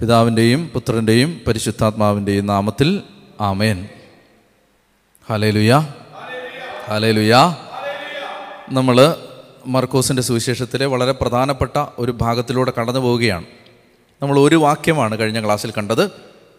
പിതാവിന്റെയും 0.00 0.70
പുത്രന്റെയും 0.74 1.40
പരിശുദ്ധാത്മാവിന്റെയും 1.46 2.46
നാമത്തിൽ 2.46 3.02
ആമേൻ. 3.40 3.88
ഹലേലുയ 5.28 5.88
ഹലേലുയ 6.86 7.34
നമ്മൾ 8.70 9.14
മർക്കോസിന്റെ 9.66 10.22
സുവിശേഷത്തിലെ 10.22 10.86
വളരെ 10.86 11.12
പ്രധാനപ്പെട്ട 11.12 11.84
ഒരു 11.98 12.12
ഭാഗത്തിലൂടെ 12.12 12.72
കടന്നു 12.80 13.00
പോവുകയാണ്. 13.00 13.44
നമ്മൾ 14.22 14.38
ഒരു 14.38 14.56
വാക്യമാണ് 14.56 15.18
കഴിഞ്ഞ 15.18 15.44
ക്ലാസ്സിൽ 15.44 15.72
കണ്ടത്. 15.78 16.10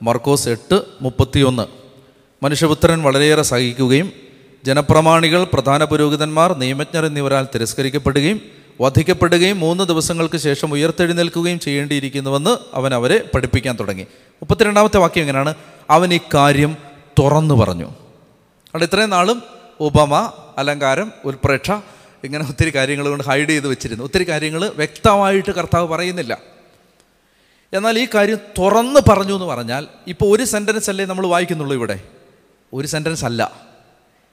മർക്കോസ് 0.02 0.50
എട്ട് 0.50 0.82
മുപ്പത്തിയൊന്ന്. 1.02 1.68
മനുഷ്യപുത്രൻ 2.44 3.04
വളരെയേറെ 3.04 3.42
സഹിക്കുകയും 3.42 4.12
ജനപ്രമാണികൾ 4.66 5.44
പ്രധാന 5.44 5.84
പുരോഹിതന്മാർ 5.84 6.58
നിയമജ്ഞർ 6.58 7.06
എന്നിവരാൽ 7.06 7.48
തിരസ്കരിക്കപ്പെടുകയും 7.56 8.59
വധിക്കപ്പെടുകയും 8.82 9.59
മൂന്ന് 9.59 9.84
ദിവസങ്ങൾക്ക് 9.84 10.38
ശേഷം 10.38 10.73
ഉയർത്തെഴുന്നേൽക്കുകയും 10.73 11.59
ചെയ്യേണ്ടിയിരിക്കുന്നുവെന്ന് 11.59 12.57
അവൻ 12.73 12.93
അവരെ 12.93 13.29
പഠിപ്പിക്കാൻ 13.34 13.78
തുടങ്ങി. 13.79 14.04
മുപ്പത്തിരണ്ടാമത്തെ 14.14 14.97
വാക്യം 14.97 15.21
എങ്ങനെയാണ്? 15.21 15.54
അവൻ 15.89 16.14
ഇക്കാര്യം 16.14 16.78
തുറന്നു 17.19 17.55
പറഞ്ഞു. 17.55 17.86
അവിടെ 17.86 18.83
ഇത്രയും 18.83 19.10
നാളും 19.10 19.43
ഉപമ 19.79 20.32
അലങ്കാരം 20.57 21.11
ഉൽപ്രേക്ഷ 21.25 21.71
ഇങ്ങനെ 22.24 22.50
ഒത്തിരി 22.50 22.75
കാര്യങ്ങൾ 22.75 23.10
കൊണ്ട് 23.10 23.24
ഹൈഡ് 23.24 23.50
ചെയ്ത് 23.50 23.68
വെച്ചിരുന്നു. 23.68 24.04
ഒത്തിരി 24.04 24.29
കാര്യങ്ങൾ 24.29 24.69
വ്യക്തമായിട്ട് 24.69 25.52
കർത്താവ് 25.52 25.88
പറയുന്നില്ല. 25.88 26.38
എന്നാൽ 27.74 28.00
ഈ 28.00 28.07
കാര്യം 28.16 28.38
തുറന്ന് 28.57 29.00
പറഞ്ഞു 29.10 29.33
എന്ന് 29.33 29.46
പറഞ്ഞാൽ 29.46 29.88
ഇപ്പോൾ 30.07 30.36
ഒരു 30.36 30.43
സെന്റൻസ് 30.43 30.89
അല്ലേ 30.89 31.05
നമ്മൾ 31.05 31.27
വായിക്കുന്നുള്ളൂ 31.27 31.75
ഇവിടെ? 31.75 32.00
ഒരു 32.73 32.88
സെന്റൻസ് 32.88 33.25
അല്ല. 33.25 33.52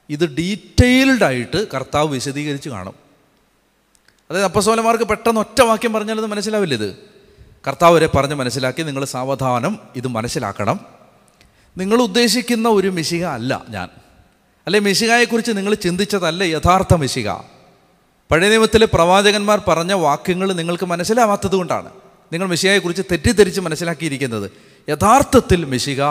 ഇത് 0.09 0.35
ഡീറ്റെയിൽഡായിട്ട് 0.35 1.67
കർത്താവ് 1.73 2.09
വിശദീകരിച്ച് 2.09 2.69
കാണും. 2.69 3.06
അതായത് 4.31 4.45
അപ്പസോലമാർക്ക് 4.45 5.03
പെട്ടെന്ന് 5.03 5.39
ഒറ്റ 5.39 5.61
വാക്യം 5.61 5.93
പറഞ്ഞാൽ 5.93 6.17
അത് 6.17 6.25
മനസ്സിലാവില്ല 6.25 6.73
ഇത്. 6.73 6.97
കർത്താവ് 7.67 7.95
വരെ 7.95 8.07
പറഞ്ഞ് 8.07 8.33
മനസ്സിലാക്കി 8.33 8.83
നിങ്ങൾ 8.83 9.05
സാവധാനം 9.05 9.79
ഇത് 9.95 10.07
മനസ്സിലാക്കണം. 10.07 10.79
നിങ്ങൾ 11.77 12.01
ഉദ്ദേശിക്കുന്ന 12.01 12.69
ഒരു 12.69 12.87
മിശിക 12.87 13.25
അല്ല 13.25 13.65
ഞാൻ. 13.69 13.89
അല്ലെ 14.67 14.79
മിശികയെക്കുറിച്ച് 14.79 15.51
നിങ്ങൾ 15.51 15.73
ചിന്തിച്ചതല്ല 15.73 16.43
യഥാർത്ഥ 16.43 16.93
മിശിക 16.93 17.31
പഴയ 18.31 18.49
നിയമത്തിലെ 18.49 18.87
പ്രവാചകന്മാർ 18.93 19.61
പറഞ്ഞ 19.67 19.93
വാക്യങ്ങൾ 19.93 20.53
നിങ്ങൾക്ക് 20.53 20.83
മനസ്സിലാവാത്തത് 20.83 21.55
കൊണ്ടാണ് 21.55 21.89
നിങ്ങൾ 22.33 22.47
മിശികയെക്കുറിച്ച് 22.47 23.03
തെറ്റിദ്ധരിച്ച് 23.11 23.61
മനസ്സിലാക്കിയിരിക്കുന്നത്. 23.61 24.51
യഥാർത്ഥത്തിൽ 24.89 25.65
മിശിക 25.65 26.03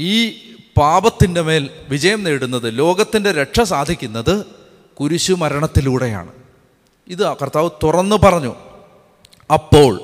ഈ 0.00 0.30
പാപത്തിന്റെ 0.76 1.42
മേൽ 1.42 1.70
വിജയം 1.88 2.24
നേടുന്നത് 2.24 2.78
ലോകത്തിന്റെ 2.78 3.32
രക്ഷ 3.32 3.60
സാധിക്കുന്നത് 3.60 4.46
കുരിശു 4.94 5.32
മരണത്തിലൂടെയാണ് 5.32 6.43
ഇത് 7.08 7.36
കർത്താവ് 7.36 7.70
തുറന്നു 7.82 8.16
പറഞ്ഞു. 8.16 8.54
അപ്പോൾ 9.52 10.00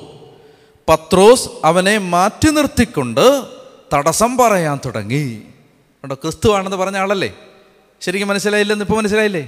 പത്രോസ് 0.89 1.49
അവനെ 1.65 1.97
മാറ്റി 1.97 2.49
നിർത്തിക്കൊണ്ട് 2.49 3.43
തടസ്സം 3.93 4.37
പറയാൻ 4.37 4.79
തുടങ്ങി. 4.85 5.41
കണ്ടോ 6.03 6.15
ക്രിസ്തുവാണെന്ന് 6.15 6.77
പറഞ്ഞ 6.77 6.97
ആളല്ലേ? 6.97 7.33
ശരിക്കും 8.01 8.27
മനസ്സിലായില്ലെന്ന് 8.27 8.85
ഇപ്പോൾ 8.85 8.97
മനസ്സിലായില്ലേ? 8.97 9.45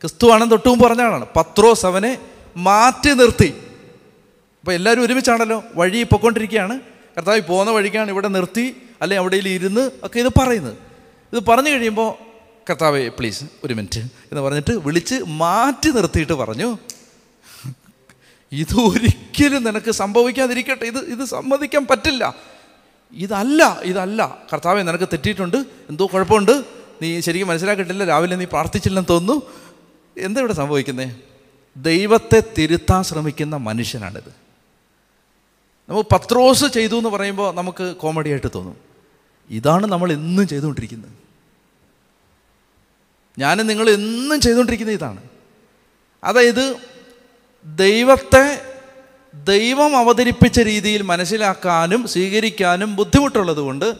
ക്രിസ്തുവാണെന്ന് 0.00 0.50
തൊട്ടും 0.50 0.78
പറഞ്ഞ 0.78 1.02
ആളാണ്. 1.02 1.26
പത്രോസ് 1.36 1.86
അവനെ 1.86 2.18
മാറ്റി 2.56 3.10
നിർത്തി. 3.10 3.54
അപ്പോൾ 4.60 4.72
എല്ലാവരും 4.72 5.04
ഒരുമിച്ചാണല്ലോ 5.04 5.62
വഴി 5.76 6.02
പൊയ്ക്കൊണ്ടിരിക്കുകയാണ്. 6.02 6.80
കർത്താവ് 7.16 7.40
പോകുന്ന 7.40 7.72
വഴിക്കാണ് 7.72 8.10
ഇവിടെ 8.10 8.28
നിർത്തി 8.28 8.76
അല്ലെ 9.02 9.16
അവിടെ 9.16 9.36
ഇരുന്ന് 9.36 9.90
ഒക്കെ 10.02 10.20
ഇത് 10.20 10.28
പറയുന്നത്. 10.28 10.74
ഇത് 11.32 11.46
പറഞ്ഞു 11.46 11.70
കഴിയുമ്പോൾ 11.70 12.27
കർത്താവേ 12.70 13.08
പ്ലീസ് 13.08 13.44
ഒരു 13.64 13.74
മിനിറ്റ് 13.74 14.00
എന്ന് 14.00 14.40
പറഞ്ഞിട്ട് 14.40 14.70
വിളിച്ച് 14.70 15.14
മാറ്റി 15.26 15.90
നിർത്തിയിട്ട് 15.90 16.32
പറഞ്ഞു 16.32 16.78
ഇതൊരിക്കലും 18.52 19.64
നിനക്ക് 19.64 19.90
സംഭവിക്കാതിരിക്കട്ടെ. 19.90 20.84
ഇത് 20.84 20.98
ഇത് 20.98 21.24
സമ്മതിക്കാൻ 21.24 21.86
പറ്റില്ല. 21.86 22.34
ഇതല്ല 23.12 23.80
ഇതല്ല. 23.80 24.38
കർത്താവെ 24.52 24.82
നിനക്ക് 24.82 25.04
തെറ്റിയിട്ടുണ്ട്. 25.04 25.56
എന്തോ 25.56 26.06
കുഴപ്പമുണ്ട്. 26.06 26.64
നീ 27.02 27.20
ശരിക്കും 27.20 27.48
മനസ്സിലാക്കിയിട്ടില്ല. 27.48 28.04
രാവിലെ 28.04 28.36
നീ 28.36 28.44
പ്രാർത്ഥിച്ചില്ലെന്ന് 28.44 29.12
തോന്നുന്നു. 29.12 29.42
എന്താ 30.18 30.40
ഇവിടെ 30.40 30.52
സംഭവിക്കുന്നത് 30.52 31.16
ദൈവത്തെ 31.76 32.42
തിരുത്താൻ 32.58 33.02
ശ്രമിക്കുന്ന 33.02 33.56
മനുഷ്യനാണിത്. 33.56 34.34
നമുക്ക് 35.88 36.08
പത്രോസ് 36.14 36.64
ചെയ്തു 36.64 36.96
എന്ന് 36.96 37.08
പറയുമ്പോൾ 37.08 37.54
നമുക്ക് 37.54 37.96
കോമഡി 37.96 38.30
ആയിട്ട് 38.30 38.46
തോന്നും. 38.54 38.76
ഇതാണ് 39.50 39.86
നമ്മൾ 39.86 40.12
എന്നും 40.12 40.48
ചെയ്തുകൊണ്ടിരിക്കുന്നത്. 40.48 41.27
ഞാനും 43.38 43.66
നിങ്ങൾ 43.66 43.90
എന്നും 43.90 44.40
ചെയ്തുകൊണ്ടിരിക്കുന്ന 44.40 44.92
ഇതാണ്. 44.92 45.22
അതായത് 46.24 46.76
ദൈവത്തെ 47.64 48.62
ദൈവം 49.34 49.96
അവതരിപ്പിച്ച 49.96 50.60
രീതിയിൽ 50.60 51.02
മനസ്സിലാക്കാനും 51.02 52.08
സ്വീകരിക്കാനും 52.08 52.96
ബുദ്ധിമുട്ടുള്ളത് 52.96 53.56
കൊണ്ട് 53.56 53.94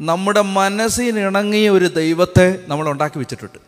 നമ്മുടെ 0.00 0.40
മനസ്സിനിണങ്ങിയ 0.40 1.70
ഒരു 1.70 1.84
ദൈവത്തെ 1.84 2.64
നമ്മൾ 2.66 2.88
ഉണ്ടാക്കി 2.88 3.18
വെച്ചിട്ടുണ്ട്. 3.18 3.58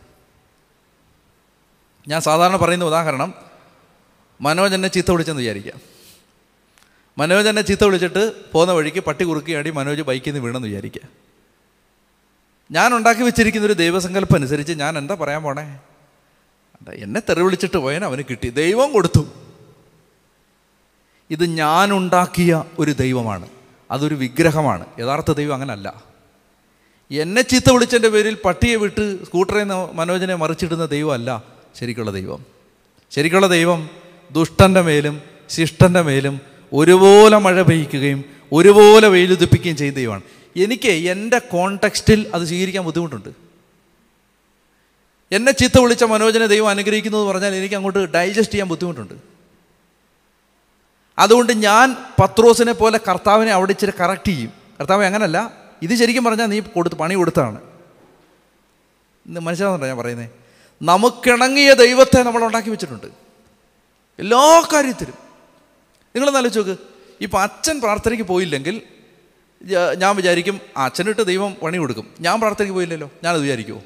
ഞാൻ 2.07 2.21
സാധാരണ 2.21 2.55
പറയുന്ന 2.55 2.85
ഉദാഹരണം 2.85 3.33
മനോജ് 4.41 4.73
എന്നെ 4.73 4.87
ചീത്ത 4.87 5.11
വിളിച്ചെന്ന് 5.11 5.41
വിചാരിക്കാം 5.41 5.81
മനോജ് 7.17 7.47
എന്നെ 7.47 7.61
ചീത്ത 7.61 7.83
വിളിച്ചിട്ട് 7.83 8.51
പോകുന്ന 8.51 8.73
വഴിക്ക് 8.73 8.99
പട്ടി 8.99 9.23
കുറുക്കിയാടി 9.23 9.69
മനോജ് 9.69 10.01
ബൈക്കിൽ 10.01 10.31
നിന്ന് 10.31 10.45
വീണെന്ന് 10.45 10.67
വിചാരിക്കുക. 10.67 11.22
ഞാൻ 12.73 12.95
ഉണ്ടാക്കി 12.95 13.21
വെച്ചിരിക്കുന്ന 13.21 13.65
ഒരു 13.65 13.73
ദൈവസങ്കല്പം 13.73 14.35
അനുസരിച്ച് 14.35 14.73
ഞാൻ 14.73 14.97
എന്താ 14.97 15.15
പറയാൻ 15.15 15.43
പോണേ? 15.43 15.79
എന്നെ 16.93 17.21
തെറി 17.29 17.41
വിളിച്ചിട്ട് 17.41 17.77
പോയാൽ 17.77 18.05
അവന് 18.05 18.23
കിട്ടി. 18.29 18.49
ദൈവം 18.49 18.91
കൊടുത്തു. 18.91 19.27
ഇത് 21.31 21.45
ഞാൻ 21.45 21.93
ഉണ്ടാക്കിയ 21.93 22.63
ഒരു 22.79 22.91
ദൈവമാണ്. 22.91 23.47
അതൊരു 23.91 24.15
വിഗ്രഹമാണ്. 24.15 24.85
യഥാർത്ഥ 24.99 25.31
ദൈവം 25.31 25.53
അങ്ങനല്ല. 25.53 26.03
എന്നെ 27.11 27.41
ചീത്ത 27.41 27.71
വിളിച്ചതിന്റെ 27.71 28.09
പേരിൽ 28.09 28.37
പട്ടിയെ 28.45 28.75
വിട്ട് 28.75 29.25
സ്കൂട്ടറിൽ 29.25 29.59
നിന്ന് 29.59 29.93
മനോജനെ 29.93 30.35
മറിച്ചിടുന്ന 30.35 30.85
ദൈവമല്ല 30.85 31.43
ശരിക്കുള്ള 31.79 32.11
ദൈവം. 32.11 32.45
ശരിക്കുള്ള 33.11 33.47
ദൈവം 33.47 33.89
ദുഷ്ടന്റെ 34.31 34.81
മേലും 34.81 35.21
ശിഷ്ടന്റെ 35.49 36.01
മേലും 36.01 36.41
ഒരുപോലെ 36.73 37.37
മഴ 37.37 37.61
പെയ്യ്ക്കുകയും 37.61 38.25
ഒരുപോലെ 38.51 39.07
വെയിലുദിപ്പിക്കുകയും 39.07 39.77
ചെയ്യുന്ന 39.77 39.99
ദൈവമാണ്. 39.99 40.21
എനിക്ക് 40.55 40.89
എന്റെ 40.89 41.39
കോണ്ടെക്സ്റ്റിൽ 41.39 42.31
അത് 42.33 42.43
സ്വീകരിക്കാൻ 42.43 42.83
ബുദ്ധിമുട്ടുണ്ട്. 42.83 43.29
എന്നെ 45.31 45.51
ചീത്ത 45.51 45.79
വിളിച്ച 45.79 46.03
മനോജനെ 46.03 46.47
ദൈവം 46.47 46.69
അനുഗ്രഹിക്കുന്നു 46.69 47.17
എന്ന് 47.17 47.31
പറഞ്ഞാൽ 47.31 47.55
എനിക്ക് 47.55 47.75
അങ്ങോട്ട് 47.75 48.11
ഡൈജസ്റ്റ് 48.11 48.53
ചെയ്യാൻ 48.53 48.67
ബുദ്ധിമുട്ടുണ്ട്. 48.67 49.13
അതുകൊണ്ട് 51.17 51.53
ഞാൻ 51.53 51.95
പത്രോസിനെ 52.21 52.71
പോലെ 52.71 52.99
കർത്താവിനെ 53.09 53.51
അവിടെ 53.51 53.71
ഇച്ചിരി 53.71 53.91
കറക്റ്റ് 53.99 54.27
ചെയ്യും. 54.27 54.53
കർത്താവ് 54.79 55.03
അങ്ങനല്ല. 55.03 55.53
ഇത് 55.81 55.95
ശരിക്കും 55.95 56.23
പറഞ്ഞാൽ 56.23 56.45
നീ 56.45 56.59
കൊടുത്ത് 56.59 56.95
പണി 56.95 57.13
കൊടുത്താണ്. 57.13 57.61
ഇന്ന് 59.25 59.39
മനസ്സിലാവുന്നുണ്ടോ 59.39 59.87
ഞാൻ 59.87 59.97
പറയുന്നത് 59.97 60.29
നമുക്കിണങ്ങിയ 60.81 61.73
ദൈവത്തെ 61.73 62.23
നമ്മൾ 62.23 62.43
ഉണ്ടാക്കി 62.43 62.69
വെച്ചിട്ടുണ്ട്. 62.69 63.07
എല്ലാ 64.19 64.67
കാര്യത്തിലും. 64.73 65.13
നിങ്ങളൊന്ന് 66.15 66.39
ആലോചിച്ച് 66.39 66.59
നോക്ക്. 66.59 66.81
ഇപ്പം 67.21 67.41
അച്ഛൻ 67.41 67.81
പ്രാർത്ഥനയ്ക്ക് 67.81 68.25
പോയില്ലെങ്കിൽ 68.25 68.81
ഞാൻ 69.97 70.15
വിചാരിക്കും 70.15 70.61
അച്ഛനിട്ട് 70.77 71.25
ദൈവം 71.25 71.55
പണി 71.55 71.77
കൊടുക്കും. 71.77 72.13
ഞാൻ 72.19 72.39
പ്രാർത്ഥനയ്ക്ക് 72.39 72.75
പോയില്ലല്ലോ. 72.75 73.11
ഞാനത് 73.23 73.41
വിചാരിക്കുമോ 73.41 73.83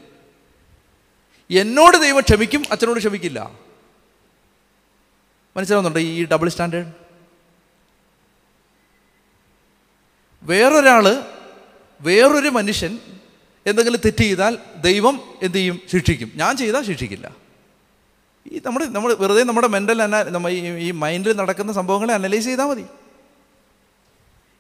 എന്നോട് 1.51 1.97
ദൈവം 1.97 2.19
ക്ഷമിക്കും 2.19 2.63
അച്ഛനോട് 2.71 2.99
ക്ഷമിക്കില്ല. 2.99 3.51
മനസ്സിലാവുന്നുണ്ടോ 5.57 5.99
ഈ 5.99 6.25
ഡബിൾ 6.25 6.49
സ്റ്റാൻഡേർഡ് 6.49 6.87
വേറൊരാൾ 10.43 11.23
വേറൊരു 12.01 12.49
മനുഷ്യൻ 12.49 12.99
എന്തെങ്കിലും 13.65 13.99
തെറ്റ് 14.05 14.17
ചെയ്താൽ 14.17 14.57
ദൈവം 14.81 15.21
എന്ത് 15.43 15.57
ചെയ്യും? 15.57 15.81
ശിക്ഷിക്കും. 15.91 16.31
ഞാൻ 16.35 16.57
ചെയ്താൽ 16.57 16.83
ശിക്ഷിക്കില്ല. 16.83 17.35
ഈ 18.51 18.61
നമ്മുടെ 18.65 18.85
നമ്മൾ 18.85 19.13
വെറുതെ 19.13 19.43
നമ്മുടെ 19.43 19.67
മെന്റൽ 19.67 20.01
അനാ 20.01 20.23
നമ്മ 20.23 20.49
ഈ 20.49 20.91
മൈൻഡിൽ 20.91 21.33
നടക്കുന്ന 21.33 21.73
സംഭവങ്ങളെ 21.73 22.13
അനലൈസ് 22.13 22.45
ചെയ്താൽ 22.45 22.65
മതി. 22.65 22.85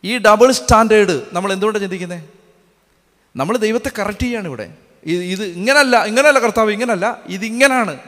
ഈ 0.03 0.17
ഡബിൾ 0.17 0.51
സ്റ്റാൻഡേർഡ് 0.51 1.21
നമ്മൾ 1.33 1.53
എന്തുകൊണ്ടാണ് 1.53 1.83
ചിന്തിക്കുന്നത് 1.83 2.23
നമ്മൾ 3.35 3.57
ദൈവത്തെ 3.57 3.91
കറക്റ്റ് 3.99 4.23
ചെയ്യാണ് 4.23 4.47
ഇവിടെ. 4.47 4.69
ഇത് 5.05 5.23
ഇത് 5.23 5.43
ഇങ്ങനല്ല 5.43 6.05
ഇങ്ങനല്ല 6.05 6.39
കർത്താവ് 6.39 6.71
ഇങ്ങനല്ല 6.71 7.21
ഇതിങ്ങനാണ്. 7.27 7.99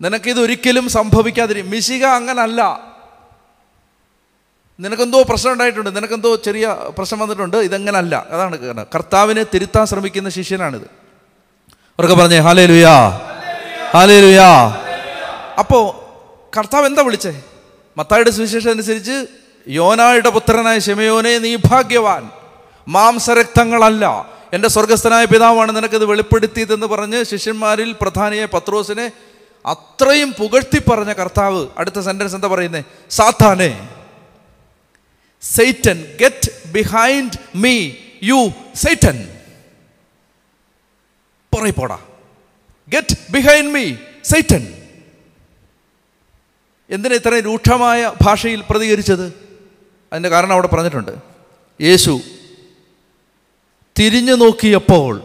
നിനക്കിത് 0.00 0.40
ഒരിക്കലും 0.40 0.88
സംഭവിക്കാതിരി 0.88 1.62
മിശിക 1.62 2.04
അങ്ങനല്ല. 2.04 2.92
നിനക്കെന്തോ 4.80 5.22
പ്രശ്നം 5.22 5.52
ഉണ്ടായിട്ടുണ്ട്. 5.52 5.96
നിനക്കെന്തോ 5.96 6.36
ചെറിയ 6.36 6.76
പ്രശ്നം 6.98 7.20
വന്നിട്ടുണ്ട്. 7.20 7.56
ഇതങ്ങനല്ല. 7.56 8.26
അതാണ് 8.30 8.86
കർത്താവിനെ 8.94 9.42
തിരുത്താൻ 9.54 9.86
ശ്രമിക്കുന്ന 9.86 10.28
ശിഷ്യനാണിത്. 10.28 10.84
അവർക്ക് 11.98 12.14
പറഞ്ഞേ 12.14 12.38
ഹാലേ 12.38 12.66
ലുയാ 12.66 13.08
ഹാലേ 13.94 14.20
ലുയാ 14.20 14.48
അപ്പോൾ 15.58 15.84
കർത്താവ് 16.58 16.86
എന്താ 16.86 17.02
വിളിച്ചേ? 17.02 17.42
മത്തായുടെ 17.96 18.30
സുവിശേഷം 18.30 18.70
അനുസരിച്ച് 18.70 19.41
യോനായുടെ 19.68 20.30
പുത്രനായ 20.30 20.78
ശമയോനെ 20.78 21.38
നീ 21.38 21.56
ഭാഗ്യവാൻ. 21.56 22.30
മാംസരക്തങ്ങളല്ല. 22.88 24.30
എന്റെ 24.52 24.68
സ്വർഗസ്ഥനായ 24.68 25.24
പിതാവാണ് 25.24 25.76
നിനക്കത് 25.76 26.04
വെളിപ്പെടുത്തിയതെന്ന് 26.04 26.86
പറഞ്ഞ് 26.86 27.24
ശിഷ്യന്മാരിൽ 27.24 27.96
പ്രധാനിയെ 28.00 28.44
പത്രോസിനെ 28.44 29.12
അത്രയും 29.66 30.32
പുകഴ്ത്തി 30.32 30.90
പറഞ്ഞ 30.90 31.12
കർത്താവ് 31.12 31.68
അടുത്ത 31.78 32.00
സെന്റൻസ് 32.00 32.34
എന്താ 32.34 32.48
പറയുന്നത് 32.48 32.84
സാത്താനെ 33.10 33.88
Satan 35.42 36.04
get 36.20 36.72
behind 36.72 37.38
me 37.54 37.90
you 38.22 38.48
Satan 38.74 39.28
പറയപ്പോടാ 41.54 41.94
പോടാ. 41.94 41.98
ഗെറ്റ് 42.88 43.32
ബിഹൈൻഡ് 43.32 43.70
മീ 43.70 43.94
സെയ്റ്റൻ 44.24 44.74
എന്തിനാ 46.90 47.14
ഇത്രയും 47.14 47.44
രൂക്ഷമായ 47.44 48.12
ഭാഷയിൽ 48.22 48.64
പ്രതികരിച്ചത്? 48.70 49.51
അതിന്റെ 50.12 50.28
കാരണം 50.28 50.52
അവിടെ 50.52 50.66
പറഞ്ഞിട്ടുണ്ട്. 50.66 51.12
യേശു 51.80 52.20
തിരിഞ്ഞു 53.98 54.34
നോക്കിയപ്പോൾ 54.34 55.22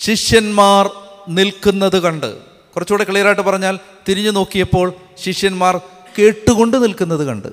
ശിഷ്യന്മാർ 0.00 0.90
നിൽക്കുന്നത് 1.28 2.02
കണ്ട്. 2.02 2.36
കുറച്ചുകൂടെ 2.44 3.04
ക്ലിയറായിട്ട് 3.04 3.42
പറഞ്ഞാൽ 3.42 3.78
തിരിഞ്ഞു 4.08 4.30
നോക്കിയപ്പോൾ 4.30 4.94
ശിഷ്യന്മാർ 5.18 5.80
കേട്ടുകൊണ്ട് 6.18 6.82
നിൽക്കുന്നത് 6.82 7.26
കണ്ട്. 7.26 7.48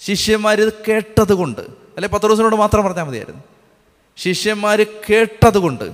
ശിഷ്യന്മാർ 0.00 0.60
ഇത് 0.60 0.72
കേട്ടത് 0.88 1.32
കൊണ്ട്. 1.32 1.60
അല്ലെ 1.60 2.08
പത്ത് 2.08 2.24
ദിവസത്തിനോട് 2.24 2.56
മാത്രം 2.56 2.84
പറഞ്ഞാൽ 2.84 3.04
മതിയായിരുന്നു. 3.04 3.42
ശിഷ്യന്മാർ 4.16 4.86
കേട്ടത് 5.10 5.58
കൊണ്ട്. 5.58 5.90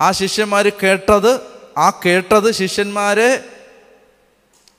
ആ 0.00 0.10
ശിഷ്യന്മാർ 0.10 0.68
കേട്ടത് 0.82 1.40
ആ 1.78 2.00
കേട്ടത് 2.06 2.52
ശിഷ്യന്മാരെ 2.52 3.44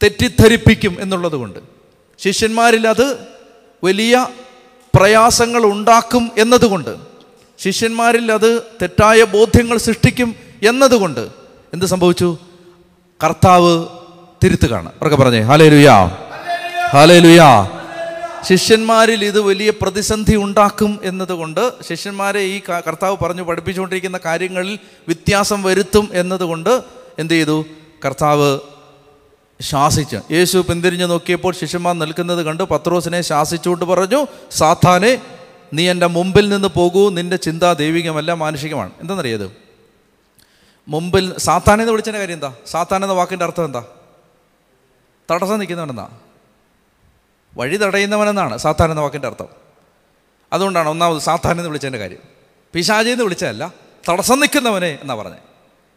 തെറ്റിദ്ധരിപ്പിക്കും 0.03 0.97
എന്നുള്ളത് 0.99 1.35
കൊണ്ട്. 1.35 1.59
ശിഷ്യന്മാരിൽ 2.19 2.87
അത് 2.87 3.34
വലിയ 3.85 4.13
പ്രയാസങ്ങൾ 4.93 5.61
ഉണ്ടാക്കും 5.65 6.23
എന്നതുകൊണ്ട് 6.37 6.93
ശിഷ്യന്മാരിൽ 7.63 8.31
അത് 8.31 8.49
തെറ്റായ 8.81 9.19
ബോധ്യങ്ങൾ 9.35 9.77
സൃഷ്ടിക്കും 9.77 10.29
എന്നതുകൊണ്ട് 10.67 11.23
എന്ത് 11.73 11.85
സംഭവിച്ചു? 11.93 12.29
കർത്താവ് 13.23 13.73
തിരുത്തുകയാണ്. 14.43 14.89
അവർക്ക് 14.89 15.17
പറഞ്ഞേ 15.17 15.41
ഹാലേ 15.49 15.67
ലുയാ 15.69 15.97
ഹാലേ 16.93 17.17
ലുയാ 17.19 17.49
ശിഷ്യന്മാരിൽ 18.49 19.21
ഇത് 19.25 19.39
വലിയ 19.41 19.69
പ്രതിസന്ധി 19.81 20.35
ഉണ്ടാക്കും 20.35 20.91
എന്നതുകൊണ്ട് 21.03 21.61
ശിഷ്യന്മാരെ 21.89 22.41
ഈ 22.53 22.57
കർത്താവ് 22.87 23.15
പറഞ്ഞു 23.23 23.43
പഠിപ്പിച്ചുകൊണ്ടിരിക്കുന്ന 23.49 24.19
കാര്യങ്ങളിൽ 24.25 24.73
വ്യത്യാസം 25.07 25.59
വരുത്തും 25.63 26.05
എന്നതുകൊണ്ട് 26.13 26.73
എന്ത് 27.19 27.33
ചെയ്തു? 27.33 27.57
കർത്താവ് 28.05 28.49
ശാസിച്ച്. 29.61 30.17
യേശു 30.31 30.57
പിന്തിരിഞ്ഞു 30.57 31.05
നോക്കിയപ്പോൾ 31.05 31.53
ശിഷ്യന്മാർ 31.53 31.99
നിൽക്കുന്നത് 31.99 32.43
കണ്ട്. 32.43 32.63
പത്രോസിനെ 32.63 33.21
ശാസിച്ചുകൊണ്ട് 33.21 33.85
പറഞ്ഞു 33.85 34.27
സാത്താനെ 34.51 35.21
നീ 35.73 35.89
എന്റെ 35.89 36.07
മുമ്പിൽ 36.07 36.49
നിന്ന് 36.49 36.67
പോകൂ. 36.67 37.09
നിന്റെ 37.09 37.35
ചിന്ത 37.35 37.73
ദൈവികമല്ല 37.73 38.33
മാനുഷികമാണ്. 38.33 38.91
എന്താണെന്നറിയത് 39.01 39.51
മുമ്പിൽ 40.87 41.37
സാത്താനെ 41.37 41.81
എന്ന് 41.81 41.91
വിളിച്ചതിന്റെ 41.91 42.19
കാര്യം 42.19 42.33
എന്താ? 42.33 42.53
സാത്താൻ 42.67 43.03
എന്ന 43.03 43.13
വാക്കിന്റെ 43.13 43.45
അർത്ഥം 43.45 43.65
എന്താ? 43.65 43.83
തടസ്സം 45.31 45.59
നിൽക്കുന്നവനെന്നാ 45.59 46.09
വഴി 47.57 47.77
തടയുന്നവനെന്നാണ് 47.77 48.57
സാത്താൻ 48.57 48.91
എന്ന 48.91 49.01
വാക്കിന്റെ 49.01 49.27
അർത്ഥം. 49.27 49.47
അതുകൊണ്ടാണ് 50.53 50.89
ഒന്നാമത് 50.89 51.21
സാത്താൻ 51.21 51.51
എന്ന് 51.51 51.67
വിളിച്ചതിന്റെ 51.67 51.99
കാര്യം. 51.99 52.17
പിശാചി 52.73 53.09
എന്ന് 53.09 53.23
വിളിച്ചതല്ല 53.23 53.73
തടസ്സം 54.09 54.39
നിൽക്കുന്നവനെ 54.39 54.99
എന്നാ 55.01 55.15
പറഞ്ഞത്. 55.15 55.39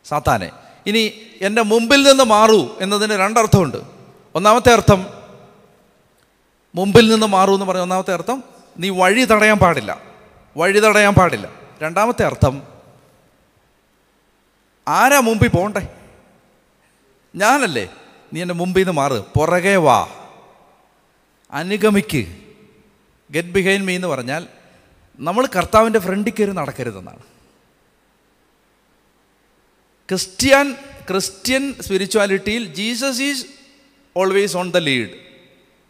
സാത്താനെ. 0.09 0.51
ഇനി 0.87 1.13
എന്റെ 1.41 1.63
മുമ്പിൽ 1.63 2.03
നിന്ന് 2.03 2.25
മാറൂ 2.25 2.79
എന്നതിന് 2.81 3.13
രണ്ടർത്ഥമുണ്ട്. 3.13 3.77
ഒന്നാമത്തെ 4.35 4.73
അർത്ഥം 4.73 5.07
മുമ്പിൽ 6.75 7.09
നിന്ന് 7.09 7.27
മാറൂ 7.27 7.55
എന്ന് 7.55 7.67
പറഞ്ഞ 7.67 7.81
ഒന്നാമത്തെ 7.81 8.13
അർത്ഥം 8.13 8.43
നീ 8.79 8.89
വഴി 8.89 9.25
തടയാൻ 9.25 9.59
പാടില്ല. 9.59 10.01
വഴി 10.57 10.81
തടയാൻ 10.81 11.15
പാടില്ല. 11.15 11.49
രണ്ടാമത്തെ 11.83 12.25
അർത്ഥം 12.25 12.63
ആരാ 14.89 15.21
മുമ്പിൽ 15.21 15.49
പോകണ്ടേ? 15.49 15.89
ഞാനല്ലേ. 17.37 17.89
നീ 18.33 18.43
എന്റെ 18.43 18.55
മുമ്പിൽ 18.55 18.81
നിന്ന് 18.81 18.93
മാറ്. 18.93 19.13
പുറകെ 19.13 19.77
വാ. 19.77 20.09
അനുഗമിക്ക്. 21.53 22.37
ഗെറ്റ് 23.31 23.49
ബിഹൈൻ 23.49 23.85
മീ 23.85 23.95
എന്ന് 23.95 24.09
പറഞ്ഞാൽ 24.09 24.47
നമ്മൾ 25.19 25.47
കർത്താവിന്റെ 25.47 25.99
ഫ്രണ്ടിൽ 25.99 26.33
കയറി 26.33 26.51
നടക്കരുതെന്നാണ്. 26.51 27.38
Christian 30.11 30.73
Christian 31.11 31.75
സ്പിരിച്വാലിറ്റിയിൽ 31.81 32.75
Jesus 32.75 33.23
is 33.23 33.47
always 34.17 34.57
on 34.57 34.71
the 34.71 34.77
lead 34.77 35.11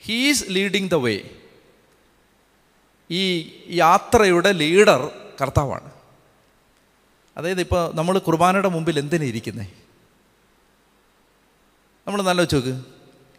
he's 0.01 0.45
leading 0.49 0.91
the 0.91 0.95
way 0.95 1.31
ഈ 3.11 3.23
യാത്രയുടെ 3.69 4.53
ലീഡർ 4.53 5.11
കർത്താവാണ്. 5.41 5.91
അതായത് 7.37 7.61
ഇപ്പോൾ 7.61 7.95
നമ്മൾ 7.95 8.19
കുർബാനയുടെ 8.19 8.69
മുമ്പിൽ 8.69 8.99
എന്തിനാ 8.99 9.25
ഇരിക്കുന്നേ? 9.25 9.73
നമ്മൾ 12.07 12.23
നല്ല 12.23 12.43
നോക്ക്. 12.43 12.83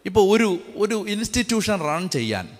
ഇപ്പോൾ 0.06 0.36
ഒരു 0.36 0.58
ഒരു 0.76 1.04
ഇൻസ്റ്റിറ്റ്യൂഷൻ 1.08 1.80
റൺ 1.80 2.08
ചെയ്യാൻ 2.08 2.58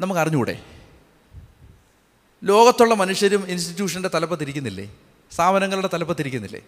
നമുക്ക് 0.00 0.20
അറിഞ്ഞൂടെ 0.20 0.62
ലോകത്തുള്ള 2.44 2.94
മനുഷ്യരും 2.94 3.48
ഇൻസ്റ്റിറ്റ്യൂഷന്റെ 3.48 4.10
തലപ്പത്തിരിക്കുന്നില്ലേ? 4.14 4.90
സ്ഥാപനങ്ങളുടെ 5.32 5.88
തലപ്പത്തിരിക്കുന്നില്ലേ 5.94 6.60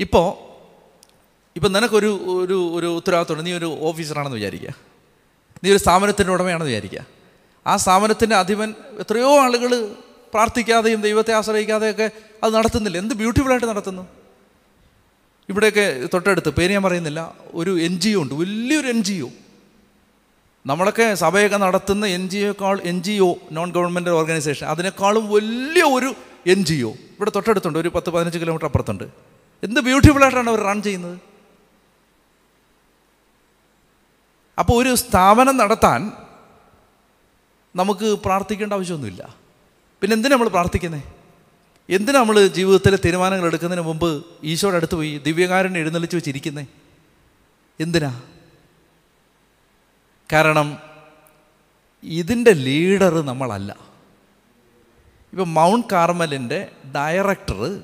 ഇപ്പോൾ 0.00 0.54
ഇപ്പം 1.56 1.72
നിനക്കൊരു 1.72 2.20
ഒരു 2.24 2.72
ഒരു 2.74 2.86
ഉത്തരവാദിത്തമുണ്ട് 2.86 3.46
നീ 3.46 3.52
ഒരു 3.52 3.78
ഓഫീസറാണെന്ന് 3.80 4.36
വിചാരിക്കുക. 4.36 4.74
നീ 5.64 5.70
ഒരു 5.70 5.78
സ്ഥാപനത്തിന്റെ 5.78 6.32
ഉടമയാണെന്ന് 6.32 6.66
വിചാരിക്കുക. 6.66 7.06
ആ 7.66 7.76
സ്ഥാപനത്തിന്റെ 7.76 8.36
അധിപൻ 8.36 8.74
എത്രയോ 9.00 9.42
ആളുകൾ 9.42 9.94
പ്രാർത്ഥിക്കാതെയും 10.34 11.00
ദൈവത്തെ 11.00 11.32
ആശ്രയിക്കാതെയൊക്കെ 11.32 12.10
അത് 12.42 12.54
നടത്തുന്നില്ല. 12.54 12.98
എന്ത് 12.98 13.14
ബ്യൂട്ടിഫുള്ളായിട്ട് 13.14 13.66
നടത്തുന്നു? 13.66 14.08
ഇവിടെയൊക്കെ 15.48 16.08
തൊട്ടടുത്ത് 16.14 16.50
പേര് 16.50 16.72
ഞാൻ 16.72 16.82
പറയുന്നില്ല. 16.82 17.34
ഒരു 17.54 17.80
എൻ 17.80 18.00
ജി 18.00 18.10
ഒ 18.10 18.22
ഉണ്ട്. 18.22 18.34
വലിയൊരു 18.34 18.88
എൻ 18.88 19.02
ജി 19.02 19.20
ഒ. 19.20 19.28
നമ്മളൊക്കെ 20.66 21.14
സഭയൊക്കെ 21.14 21.56
നടത്തുന്ന 21.56 22.06
N 22.06 22.28
G 22.28 22.38
ഒക്കാൾ 22.38 22.80
N 22.80 23.02
G 23.02 23.18
O 23.18 23.34
non 23.52 23.72
government 23.72 24.10
organisation 24.10 24.66
അതിനേക്കാളും 24.66 25.30
വലിയ 25.30 25.82
ഒരു 25.82 26.14
എൻ 26.46 26.64
ജി 26.64 26.82
ഒ. 26.82 26.90
ഇവിടെ 26.90 27.30
തൊട്ടടുത്തുണ്ട് 27.30 27.78
ഒരു 27.78 27.88
പത്ത് 27.88 28.10
പതിനഞ്ച് 28.10 28.38
കിലോമീറ്റർ 28.38 28.66
അപ്പുറത്തുണ്ട്. 28.66 29.04
എന്ത് 29.62 29.80
ബ്യൂട്ടിഫുള്ളായിട്ടാണ് 29.80 30.48
അവർ 30.48 30.60
റൺ 30.60 30.82
ചെയ്യുന്നത്. 30.82 31.20
അപ്പോൾ 34.58 34.82
ഒരു 34.82 34.94
സ്ഥാപനം 34.94 35.56
നടത്താൻ 35.56 36.12
നമുക്ക് 37.76 38.18
പ്രാർത്ഥിക്കേണ്ട 38.18 38.72
ആവശ്യമൊന്നുമില്ല. 38.72 39.36
പിന്നെ 40.00 40.14
എന്തിനാ 40.14 40.34
നമ്മൾ 40.34 40.48
പ്രാർത്ഥിക്കുന്നത് 40.48 41.02
എന്തിനാ 41.88 42.20
നമ്മൾ 42.20 42.46
ജീവിതത്തിലെ 42.46 42.98
തീരുമാനങ്ങൾ 43.04 43.46
എടുക്കുന്നതിന് 43.46 43.86
മുമ്പ് 43.86 44.24
ഈശോയുടെ 44.44 44.76
അടുത്ത് 44.76 44.94
പോയി 44.94 45.18
ദിവ്യകാരനെ 45.18 45.80
എഴുന്നള്ളിച്ച് 45.80 46.16
വെച്ചിരിക്കുന്നേ? 46.16 46.66
എന്തിനാ? 47.80 48.22
കാരണം 50.32 50.78
ഇതിന്റെ 52.02 52.52
ലീഡർ 52.52 53.26
നമ്മളല്ല. 53.26 53.93
ഇപ്പം 55.34 55.54
മൗണ്ട് 55.54 55.86
കാർമലിന്റെ 55.92 56.72
ഡയറക്ടർ 56.94 57.82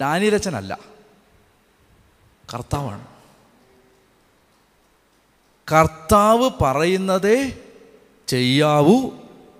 ഡാനിയലച്ചനല്ല. 0.00 0.78
കർത്താവാണ്. 2.54 3.06
കർത്താവ് 5.72 6.50
പറയുന്നതേ 6.60 7.64
ചെയ്യാവൂ 8.26 9.10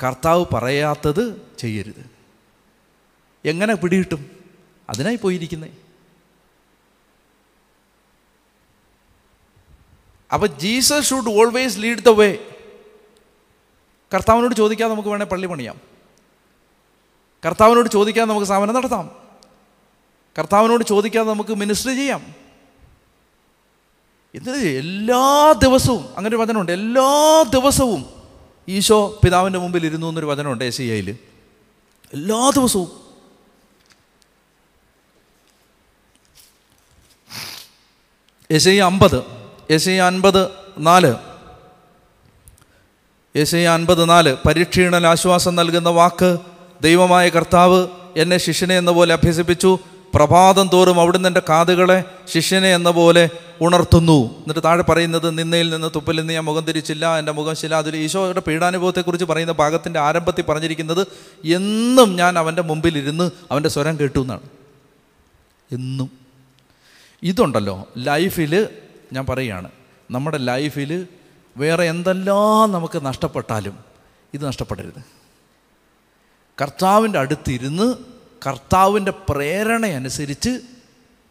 കർത്താവ് 0.02 0.44
പറയാത്തത് 0.54 1.42
ചെയ്യരുത്. 1.58 2.10
എങ്ങനെ 3.44 3.74
പിടികിട്ടും? 3.74 4.30
അതിനായി 4.90 5.16
പോയിരിക്കുന്നേ. 5.16 5.70
അപ്പോൾ 10.32 10.46
Jesus 10.46 11.10
should 11.10 11.30
always 11.30 11.78
lead 11.78 11.98
the 11.98 12.08
way 12.08 12.38
കർത്താവിനോട് 14.14 14.54
ചോദിക്കാതെ 14.54 14.92
നമുക്ക് 14.92 15.08
വേണേൽ 15.08 15.26
പള്ളി 15.26 15.46
പണിയാം. 15.46 15.93
കർത്താവിനോട് 17.44 17.88
ചോദിക്കാതെ 17.88 18.28
നമുക്ക് 18.28 18.46
സ്ഥാപനം 18.46 18.74
നടത്താം. 18.74 19.10
കർത്താവിനോട് 20.38 20.84
ചോദിക്കാതെ 20.84 21.28
നമുക്ക് 21.28 21.54
മിനിസ്റ്റർ 21.54 21.96
ചെയ്യാം. 21.96 22.34
എന്തിനു 24.34 24.56
എല്ലാ 24.56 25.54
ദിവസവും 25.62 26.04
അങ്ങനെ 26.16 26.28
ഒരു 26.28 26.42
വചനമുണ്ട്. 26.42 26.72
എല്ലാ 26.72 27.44
ദിവസവും 27.48 28.06
ഈശോ 28.68 29.20
പിതാവിന്റെ 29.24 29.58
മുമ്പിൽ 29.58 29.86
ഇരുന്നു 29.86 30.06
എന്നൊരു 30.06 30.26
വചനമുണ്ട് 30.26 30.64
എസ് 30.64 30.82
ഐയിൽ 30.82 31.18
എല്ലാ 32.12 32.50
ദിവസവും. 32.50 33.04
എസ് 38.50 38.68
ഐ 38.68 38.80
അമ്പത് 38.80 39.22
എസ് 39.70 39.88
ഐ 39.88 39.98
അൻപത് 39.98 40.48
നാല്. 40.78 41.14
എസ് 43.34 43.56
ഐ 43.56 43.64
അൻപത് 43.64 44.08
നാല് 44.08 44.36
പരീക്ഷീണൽ 44.48 45.06
ആശ്വാസം 45.06 45.54
നൽകുന്ന 45.56 45.88
വാക്ക് 45.88 46.53
ദൈവമായ 46.82 47.28
കർത്താവ് 47.28 47.86
എന്നെ 48.16 48.38
ശിഷ്യനെ 48.38 48.78
എന്ന 48.78 48.90
പോലെ 48.90 49.14
അഭ്യസിപ്പിച്ചു. 49.14 49.78
പ്രഭാതം 50.14 50.70
തോറും 50.72 51.00
അവിടുന്ന് 51.00 51.28
എന്റെ 51.28 51.42
കാതുകളെ 51.48 52.04
ശിഷ്യനെ 52.34 52.74
എന്ന 52.74 52.90
പോലെ 52.90 53.30
ഉണർത്തുന്നു. 53.60 54.38
എന്നിട്ട് 54.38 54.64
താഴെ 54.64 54.82
പറയുന്നത് 54.82 55.38
നിന്നയിൽ 55.38 55.70
നിന്ന് 55.70 55.90
തുപ്പലിൽ 55.94 56.20
നിന്ന് 56.20 56.32
ഞാൻ 56.32 56.44
മുഖം 56.44 56.64
തിരിച്ചില്ല. 56.64 57.18
എന്റെ 57.18 57.32
മുഖം 57.32 57.56
ശില. 57.56 57.74
അതിൽ 57.74 57.96
ഈശോയുടെ 57.96 58.40
പീഡാനുഭവത്തെക്കുറിച്ച് 58.40 59.24
പറയുന്ന 59.24 59.52
ഭാഗത്തിന്റെ 59.52 60.00
ആരംഭത്തിൽ 60.00 60.42
പറഞ്ഞിരിക്കുന്നത് 60.42 61.06
എന്നും 61.44 62.16
ഞാൻ 62.16 62.38
അവന്റെ 62.38 62.62
മുമ്പിലിരുന്ന് 62.62 63.30
അവന്റെ 63.50 63.68
സ്വരം 63.68 64.00
കേട്ടു 64.00 64.20
എന്നാണ്. 64.20 64.40
എന്നും. 65.72 66.10
ഇതുണ്ടല്ലോ 67.22 67.88
ലൈഫിൽ 67.98 68.68
ഞാൻ 69.12 69.26
പറയുകയാണ് 69.26 69.70
നമ്മുടെ 70.10 70.38
ലൈഫിൽ 70.38 71.06
വേറെ 71.56 71.84
എന്തെല്ലാം 71.84 72.72
നമുക്ക് 72.72 73.06
നഷ്ടപ്പെട്ടാലും 73.06 73.78
ഇത് 74.34 74.46
നഷ്ടപ്പെടരുത്. 74.46 75.23
കർത്താവിന്റെ 76.60 77.18
അടുത്തിരുന്ന് 77.18 77.94
കർത്താവിന്റെ 78.46 79.10
പ്രേരണ 79.10 79.86
അനുസരിച്ച് 79.86 80.60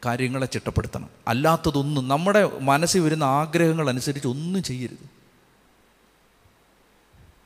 കാര്യങ്ങളെ 0.06 0.46
ചിട്ടപ്പെടുത്തണം. 0.46 1.10
അല്ലാത്തതൊന്നും 1.28 2.08
നമ്മുടെ 2.08 2.60
മനസ്സിൽ 2.60 3.00
വരുന്ന 3.00 3.24
ആഗ്രഹങ്ങൾ 3.24 3.90
അനുസരിച്ച് 3.90 4.28
ഒന്നും 4.28 4.64
ചെയ്യരുത്. 4.64 5.10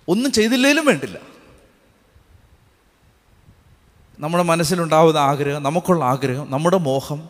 ഒന്നും 0.08 0.32
ചെയ്തില്ലെങ്കിലും 0.32 0.86
വേണ്ടില്ല. 0.86 1.20
നമ്മുടെ 4.20 4.44
മനസ്സിലുണ്ടാവുന്ന 4.44 5.18
ആഗ്രഹം 5.18 5.64
നമുക്കുള്ള 5.64 6.06
ആഗ്രഹം 6.06 6.52
നമ്മുടെ 6.52 6.78
മോഹം 6.78 7.30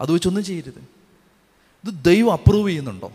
അത് 0.00 0.12
വെച്ചൊന്നും 0.12 0.44
ചെയ്യരുത്. 0.44 0.78
ഇത് 1.84 2.04
ദൈവം 2.04 2.32
അപ്രൂവ് 2.32 2.68
ചെയ്യുന്നുണ്ടോ? 2.68 3.12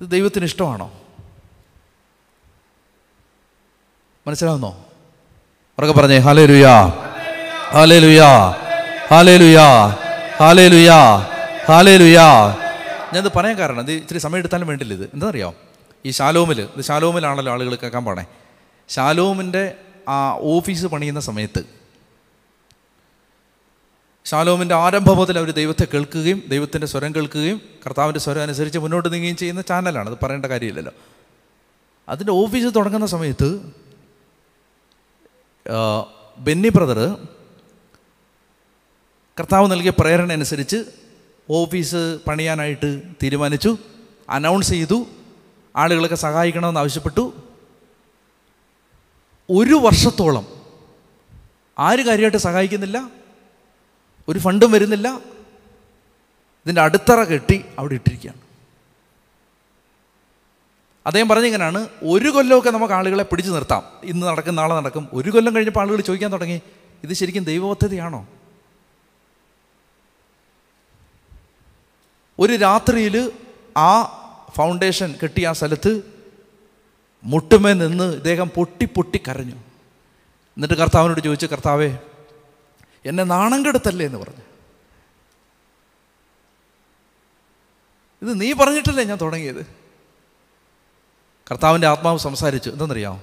ഇത് 0.00 0.10
ദൈവത്തിന് 0.10 0.44
ഇഷ്ടമാണോ? 0.44 1.00
മനസ്സിലാവുന്നോ? 4.30 4.86
ഉറക്കെ 5.78 5.94
പറഞ്ഞേ 6.00 6.16
ഹാലേ 6.18 6.46
ലുയാ 6.46 6.74
ഹാലേ 7.74 7.98
ലുയാ 7.98 8.28
ഹാലേ 9.10 9.36
ലുയാ 9.36 9.66
ഹാലേ 10.40 10.68
ലുയാ 10.68 10.98
ഹാലേ 11.68 11.96
ലുയാ 11.96 12.26
ഞാനിത് 13.14 13.32
പറയാൻ 13.36 13.58
കാരണം 13.58 13.80
ഇത് 13.80 13.92
ഇച്ചിരി 13.92 14.18
സമയം 14.18 14.38
എടുത്താലും 14.38 14.66
വേണ്ടില്ല 14.66 14.94
ഇത്. 14.94 15.02
എന്താണെന്നറിയാം 15.02 15.52
ഈ 16.06 16.10
ശാലോമിൽ 16.10 16.60
ഇത് 16.60 16.82
ശാലോമിലാണല്ലോ 16.82 17.52
ആളുകൾ 17.52 17.74
കേൾക്കാൻ 17.74 18.04
പോണേ. 18.04 18.24
ശാലോമിന്റെ 18.88 19.74
ആ 20.08 20.38
ഓഫീസ് 20.42 20.86
പണിയുന്ന 20.86 21.20
സമയത്ത് 21.20 21.64
ശാലോമിന്റെ 24.24 24.74
ആരംഭ 24.74 25.12
മുതൽ 25.12 25.38
അവർ 25.38 25.50
ദൈവത്തെ 25.50 25.86
കേൾക്കുകയും 25.94 26.42
ദൈവത്തിന്റെ 26.48 26.86
സ്വരം 26.86 27.14
കേൾക്കുകയും 27.14 27.60
കർത്താവിന്റെ 27.86 28.20
സ്വരം 28.20 28.42
അനുസരിച്ച് 28.42 28.78
മുന്നോട്ട് 28.78 29.12
നീങ്ങുകയും 29.12 29.36
ചെയ്യുന്ന 29.36 29.60
ചാനലാണ്. 29.62 30.10
അത് 30.10 30.18
പറയേണ്ട 30.22 30.46
കാര്യമില്ലല്ലോ. 30.46 30.92
അതിന്റെ 32.08 32.32
ഓഫീസ് 32.32 32.74
തുടങ്ങുന്ന 32.74 33.06
സമയത്ത് 33.06 33.72
ബെന്നി 36.38 36.68
ബ്രദർ 36.68 36.98
കർത്താവ് 39.38 39.72
നൽകിയ 39.72 39.92
പ്രേരണ 40.00 40.32
അനുസരിച്ച് 40.32 40.84
ഓഫീസ് 41.50 42.18
പണിയാനായിട്ട് 42.28 43.02
തീരുമാനിച്ചു 43.22 43.78
അനൗൺസ് 44.30 44.70
ചെയ്തു 44.70 45.06
ആളുകളൊക്കെ 45.76 46.14
സഹായിക്കണമെന്ന് 46.14 46.80
ആവശ്യപ്പെട്ടു. 46.80 47.44
ഒരു 49.50 49.74
വർഷത്തോളം 49.74 50.46
ആര് 51.78 51.98
കാര്യമായിട്ട് 51.98 52.36
സഹായിക്കുന്നില്ല 52.36 53.10
ഒരു 54.28 54.38
ഫണ്ടും 54.38 54.72
വരുന്നില്ല 54.72 55.08
ഇതിന്റെ 56.64 56.80
അടുത്തറ 56.80 57.24
കെട്ടി 57.24 57.64
അവിടെ 57.78 57.94
ഇട്ടിരിക്കുകയാണ്. 57.94 58.49
അദ്ദേഹം 61.06 61.28
പറഞ്ഞിങ്ങനെയാണ് 61.28 61.88
ഒരു 62.02 62.28
കൊല്ലമൊക്കെ 62.28 62.70
നമുക്ക് 62.70 62.94
ആളുകളെ 62.94 63.22
പിടിച്ചു 63.22 63.52
നിർത്താം. 63.52 63.82
ഇന്ന് 64.02 64.26
നടക്കും 64.26 64.54
നാളെ 64.54 64.74
നടക്കും. 64.74 65.08
ഒരു 65.12 65.30
കൊല്ലം 65.30 65.54
കഴിഞ്ഞപ്പോൾ 65.54 65.80
ആളുകൾ 65.80 66.00
ചോദിക്കാൻ 66.00 66.32
തുടങ്ങി 66.32 66.60
ഇത് 67.04 67.12
ശരിക്കും 67.12 67.44
ദൈവപദ്ധതിയാണോ? 67.44 68.26
ഒരു 72.38 72.52
രാത്രിയിൽ 72.52 73.32
ആ 73.76 74.02
ഫൗണ്ടേഷൻ 74.56 75.14
കെട്ടിയ 75.22 75.48
ആ 75.48 75.52
സ്ഥലത്ത് 75.52 76.02
മുട്ടുമേ 77.24 77.72
നിന്ന് 77.72 78.14
ഇദ്ദേഹം 78.14 78.48
പൊട്ടി 78.48 78.84
പൊട്ടി 78.84 79.20
കരഞ്ഞു. 79.28 79.56
എന്നിട്ട് 80.56 80.74
കർത്താവിനോട് 80.74 81.20
ചോദിച്ചു 81.20 81.46
കർത്താവേ 81.46 81.98
എന്നെ 83.04 83.24
നാണം 83.24 83.66
കെടുത്തല്ലേ 83.66 84.06
എന്ന് 84.06 84.18
പറഞ്ഞു. 84.18 84.44
ഇത് 88.22 88.40
നീ 88.40 88.52
പറഞ്ഞിട്ടല്ലേ 88.52 89.04
ഞാൻ 89.04 89.18
തുടങ്ങിയത്? 89.20 89.79
കർത്താവിന്റെ 91.50 91.88
ആത്മാവ് 91.88 92.18
സംസാരിച്ചു 92.18 92.70
എന്തെന്നറിയാമോ 92.70 93.22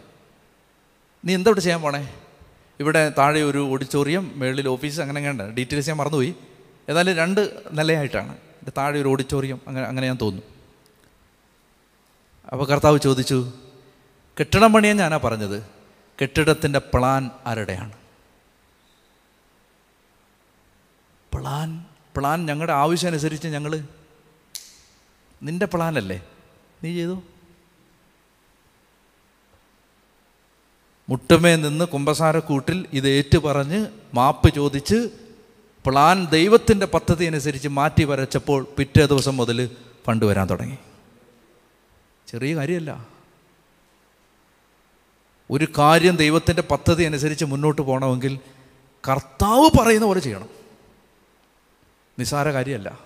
നീ 1.26 1.34
എന്താ 1.34 1.50
ഇവിടെ 1.50 1.60
ചെയ്യാൻ 1.60 1.82
പോണേ? 1.82 2.14
ഇവിടെ 2.80 3.10
താഴെ 3.10 3.42
ഒരു 3.42 3.70
ഓഡിറ്റോറിയം 3.70 4.32
മേളിൽ 4.36 4.68
ഓഫീസ് 4.68 5.00
അങ്ങനെ 5.02 5.30
അങ്ങനെ 5.30 5.50
ഡീറ്റെയിൽസ് 5.50 5.88
ഞാൻ 5.88 5.98
മറന്നുപോയി. 5.98 6.36
ഏതായാലും 6.90 7.16
രണ്ട് 7.16 7.64
നിലയായിട്ടാണ്. 7.72 8.32
എന്റെ 8.32 8.72
താഴെ 8.78 9.02
ഒരു 9.02 9.10
ഓഡിറ്റോറിയം 9.10 9.62
അങ്ങനെ 9.68 9.86
അങ്ങനെ 9.86 10.08
ഞാൻ 10.08 10.18
തോന്നുന്നു. 10.22 10.48
അപ്പോൾ 12.52 12.68
കർത്താവ് 12.68 13.00
ചോദിച്ചു 13.00 13.54
കെട്ടിടം 14.40 14.74
പണിയാൻ 14.74 14.98
ഞാനാ 14.98 15.18
പറഞ്ഞത്? 15.18 15.64
കെട്ടിടത്തിന്റെ 16.22 16.80
പ്ലാൻ 16.80 17.32
ആരുടെയാണ്? 17.46 17.94
പ്ലാൻ 21.34 21.86
പ്ലാൻ 22.18 22.46
ഞങ്ങളുടെ 22.46 22.74
ആവശ്യം 22.74 23.10
അനുസരിച്ച് 23.10 23.48
ഞങ്ങൾ 23.48 23.84
നിന്റെ 25.44 25.66
പ്ലാനല്ലേ? 25.66 26.24
നീ 26.84 26.96
ചെയ്തു? 26.96 27.24
മുട്ടമേ 31.10 31.56
നിന്ന് 31.56 31.86
കുമ്പസാരക്കൂട്ടിൽ 31.86 32.86
ഇത് 32.94 33.08
ഏറ്റു 33.08 33.38
പറഞ്ഞ് 33.38 33.88
മാപ്പ് 34.14 34.56
ചോദിച്ച് 34.56 35.10
പ്ലാൻ 35.86 36.28
ദൈവത്തിന്റെ 36.28 36.86
പദ്ധതി 36.86 37.26
അനുസരിച്ച് 37.26 37.68
മാറ്റി 37.68 38.04
വരച്ചപ്പോൾ 38.04 38.68
പിറ്റേ 38.78 39.06
ദിവസം 39.06 39.38
മുതൽ 39.38 39.70
ഫണ്ട് 40.08 40.26
വരാൻ 40.26 40.50
തുടങ്ങി. 40.50 40.78
ചെറിയ 42.28 42.56
കാര്യമല്ല. 42.56 43.08
ഒരു 45.52 45.68
കാര്യം 45.78 46.16
ദൈവത്തിന്റെ 46.16 46.62
പദ്ധതി 46.62 47.04
അനുസരിച്ച് 47.04 47.46
മുന്നോട്ട് 47.46 47.82
പോകണമെങ്കിൽ 47.82 48.40
കർത്താവ് 49.10 49.70
പറയുന്ന 49.80 50.06
പോലെ 50.06 50.20
ചെയ്യണം. 50.20 50.50
നിസാര 52.20 52.52
കാര്യമല്ല. 52.52 53.00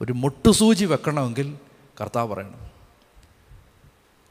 ഒരു 0.00 0.12
മുട്ടുസൂചി 0.12 0.84
വെക്കണമെങ്കിൽ 0.84 1.58
കർത്താവ് 2.00 2.28
പറയണം. 2.28 2.70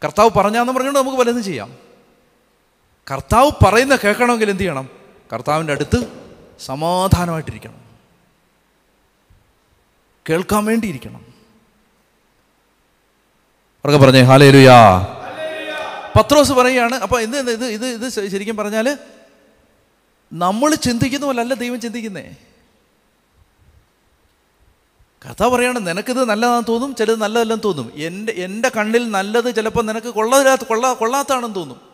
കർത്താവ് 0.03 0.29
പറഞ്ഞാന്ന് 0.29 0.73
പറഞ്ഞുകൊണ്ട് 0.73 0.99
നമുക്ക് 0.99 1.17
പലതും 1.17 1.43
ചെയ്യാം. 1.43 1.92
കർത്താവ് 3.11 3.51
പറയുന്ന 3.65 3.95
കേൾക്കണമെങ്കിൽ 3.95 4.49
എന്ത് 4.49 4.61
ചെയ്യണം? 4.61 4.89
കർത്താവിന്റെ 5.33 5.73
അടുത്ത് 5.73 6.07
സമാധാനമായിട്ടിരിക്കണം. 6.65 7.83
കേൾക്കാൻ 10.29 10.65
വേണ്ടിയിരിക്കണം. 10.65 11.25
അവർക്ക് 13.85 14.05
പറഞ്ഞേ 14.05 14.21
ഹാലേ 14.21 14.51
ലുയാ 14.51 15.01
പത്രോസ് 16.19 16.51
പറയുകയാണ് 16.51 16.95
അപ്പോൾ 16.95 17.21
ഇത് 17.21 17.37
ഇത് 17.37 17.65
ഇത് 17.65 17.85
ഇത് 17.85 18.29
ശരിക്കും 18.29 18.57
പറഞ്ഞാൽ 18.57 18.97
നമ്മൾ 20.33 20.75
ചിന്തിക്കുന്ന 20.75 21.25
പോലല്ല 21.25 21.53
ദൈവം 21.53 21.81
ചിന്തിക്കുന്നേ. 21.81 22.35
കഥ 25.25 25.43
പറയാണ് 25.43 25.87
നിനക്കിത് 25.87 26.25
നല്ലതാണെന്ന് 26.25 26.67
തോന്നും 26.67 26.95
ചിലത് 26.95 27.21
നല്ലതല്ലെന്ന് 27.21 27.63
തോന്നും. 27.63 27.91
എന്റെ 27.95 28.33
എന്റെ 28.33 28.69
കണ്ണിൽ 28.69 29.11
നല്ലത് 29.11 29.55
ചിലപ്പോൾ 29.55 29.85
നിനക്ക് 29.85 30.07
കൊള്ളതില്ലാത്ത 30.07 30.61
കൊള്ളാ 30.61 30.93
കൊള്ളാത്തതാണെന്ന് 30.93 31.55
തോന്നും. 31.55 31.92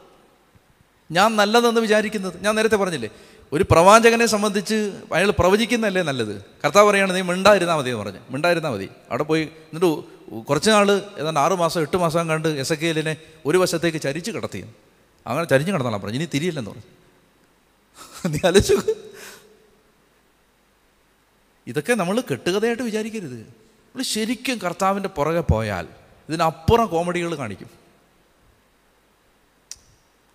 ഞാൻ 1.12 1.36
നല്ലതെന്ന് 1.36 1.82
വിചാരിക്കുന്നത്. 1.82 2.44
ഞാൻ 2.44 2.56
നേരത്തെ 2.56 2.76
പറഞ്ഞില്ലേ 2.76 3.10
ഒരു 3.54 3.66
പ്രവാചകനെ 3.72 4.26
സംബന്ധിച്ച് 4.26 5.02
അയാൾ 5.14 5.32
പ്രവചിക്കുന്നതല്ലേ 5.32 6.02
നല്ലത്? 6.02 6.42
കർത്താവ് 6.66 6.90
പറയുകയാണ് 6.90 7.16
നീ 7.16 7.22
മിണ്ടായിരുന്നാൽ 7.22 7.76
മതി 7.76 7.90
എന്ന് 7.90 8.04
പറഞ്ഞു. 8.04 8.20
മിണ്ടായിരുന്നാൽ 8.30 8.72
മതി. 8.72 8.90
അവിടെ 9.10 9.24
പോയി 9.24 9.42
എന്നിട്ട് 9.42 10.46
കുറച്ച് 10.46 10.70
നാൾ 10.70 11.02
ഏതാണ്ട് 11.20 11.40
ആറ് 11.40 11.54
മാസം 11.54 11.82
എട്ട് 11.82 11.98
മാസം 11.98 12.30
കണ്ട് 12.30 12.48
എസ് 12.48 12.74
എ 12.74 13.16
ഒരു 13.46 13.58
വശത്തേക്ക് 13.58 13.98
ചരിച്ച് 13.98 14.32
കിടത്തി. 14.32 14.66
അങ്ങനെ 15.28 15.48
ചരിഞ്ഞ് 15.48 15.74
കിടന്നാണ് 15.74 16.02
പറഞ്ഞു 16.02 16.16
ഇനി 16.16 16.28
തിരിയില്ലെന്ന് 16.34 16.72
പറഞ്ഞു. 16.72 16.84
നീ 18.28 18.40
ആലോചിച്ചു 18.48 18.96
ഇതൊക്കെ 21.68 21.94
നമ്മൾ 21.94 22.22
കെട്ടുകഥയായിട്ട് 22.22 22.84
വിചാരിക്കരുത്. 22.84 23.40
നമ്മൾ 23.40 24.04
ശരിക്കും 24.04 24.58
കർത്താവിന്റെ 24.58 25.10
പുറകെ 25.10 25.40
പോയാൽ 25.40 25.88
ഇതിനപ്പുറം 26.30 26.88
കോമഡികൾ 26.88 27.36
കാണിക്കും. 27.36 27.89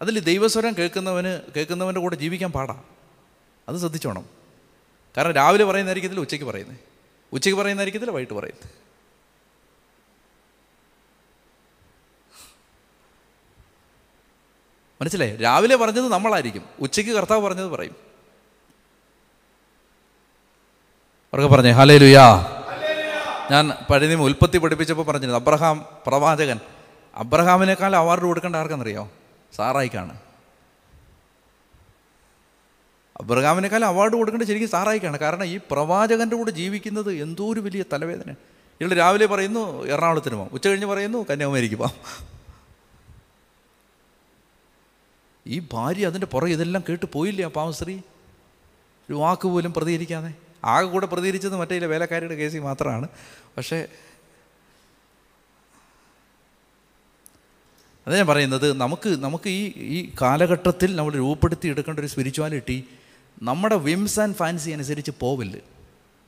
അതിൽ 0.04 0.18
ദൈവസ്വരം 0.18 0.74
കേൾക്കുന്നവന് 0.78 1.40
കേൾക്കുന്നവന്റെ 1.56 2.00
കൂടെ 2.00 2.16
ജീവിക്കാൻ 2.16 2.52
പാടാണ് 2.52 2.82
അത് 3.68 3.76
ശ്രദ്ധിച്ചോണം. 3.76 4.24
കാരണം 5.16 5.32
രാവിലെ 5.32 5.64
പറയുന്നതായിരിക്കത്തില്ല 5.64 6.20
ഉച്ചയ്ക്ക് 6.20 6.46
പറയുന്നത് 6.46 6.78
ഉച്ചയ്ക്ക് 7.32 7.60
പറയുന്നതായിരിക്കത്തില്ല 7.60 8.12
വൈകിട്ട് 8.12 8.34
പറയുന്നത് 8.34 8.70
മനസ്സിലായി? 15.00 15.36
രാവിലെ 15.36 15.76
പറഞ്ഞത് 15.76 16.08
നമ്മളായിരിക്കും. 16.08 16.64
ഉച്ചയ്ക്ക് 16.80 17.12
കർത്താവ് 17.12 17.40
പറഞ്ഞത് 17.40 17.66
പറയും. 17.66 17.96
അവർക്ക് 21.34 21.54
പറഞ്ഞേ 21.54 21.70
ഹലേ 21.70 21.98
ലുയാ 21.98 22.46
ഞാൻ 23.50 23.70
പഴയ 23.90 24.14
ഉൽപ്പത്തി 24.14 24.58
പഠിപ്പിച്ചപ്പോൾ 24.58 25.02
പറഞ്ഞിരുന്നു 25.02 25.34
അബ്രഹാം 25.34 25.86
പ്രവാചകൻ. 26.06 26.60
അബ്രഹാമിനേക്കാൾ 27.14 27.96
അവാർഡ് 27.96 28.22
കൊടുക്കേണ്ട 28.22 28.56
ആർക്കെന്നറിയോ? 28.56 29.10
സാറായിക്കാണ്. 29.56 30.14
അബ്രഹാമിനേക്കാൾ 33.20 33.84
അവാർഡ് 33.84 34.14
കൊടുക്കേണ്ടത് 34.14 34.48
ശരിക്കും 34.48 34.68
സാറായിക്കാണ്. 34.68 35.18
കാരണം 35.18 35.44
ഈ 35.44 35.56
പ്രവാചകന്റെ 35.70 36.36
കൂടെ 36.36 36.50
ജീവിക്കുന്നത് 36.50 37.10
എന്തോ 37.24 37.44
ഒരു 37.52 37.60
വലിയ 37.60 37.82
തലവേദന 37.92 38.30
ഇയാൾ 38.80 38.92
രാവിലെ 38.94 39.26
പറയുന്നു 39.26 39.86
എറണാകുളത്തിന് 39.86 40.34
പോകാം 40.34 40.50
ഉച്ച 40.52 40.68
കഴിഞ്ഞ് 40.68 40.86
പറയുന്നു 40.86 41.26
കന്യാകുമാരിക്ക് 41.30 41.74
പോകാം 41.74 41.98
ഈ 45.46 45.56
ഭാര്യ 45.72 46.06
അതിന്റെ 46.06 46.26
പുറകെ 46.26 46.52
ഇതെല്ലാം 46.52 46.84
കേട്ട് 46.88 47.06
പോയില്ലേ 47.12 47.44
ആ 47.44 47.48
പാവശ്രീ 47.48 47.96
ഒരു 49.08 49.14
വാക്ക് 49.14 49.48
പോലും 49.48 49.72
പ്രതികരിക്കാതെ. 49.72 50.34
ആകെ 50.64 50.86
കൂടെ 50.86 51.06
പ്രതികരിച്ചത് 51.06 51.56
മറ്റേ 51.56 51.78
വേലക്കാരിയുടെ 51.86 52.34
കേസിൽ 52.34 52.60
മാത്രമാണ്. 52.60 53.08
പക്ഷേ 53.56 53.78
അതാ 58.06 58.16
ഞാൻ 58.16 58.26
പറയുന്നത് 58.26 58.72
നമുക്ക് 58.72 59.08
നമുക്ക് 59.08 59.48
ഈ 59.48 59.72
ഈ 59.76 60.12
കാലഘട്ടത്തിൽ 60.22 60.96
നമ്മൾ 60.96 61.12
രൂപപ്പെടുത്തി 61.12 61.68
എടുക്കേണ്ട 61.68 62.00
ഒരു 62.00 62.06
സ്പിരിച്വാലിറ്റി 62.06 62.84
നമ്മുടെ 63.42 63.74
വിംസ് 63.74 64.20
ആൻഡ് 64.20 64.34
ഫാൻസി 64.34 64.70
അനുസരിച്ച് 64.70 65.10
പോവില്ല. 65.20 65.56